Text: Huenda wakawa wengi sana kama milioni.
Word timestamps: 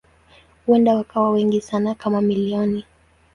Huenda 0.65 0.95
wakawa 0.95 1.29
wengi 1.29 1.61
sana 1.61 1.95
kama 1.95 2.21
milioni. 2.21 2.85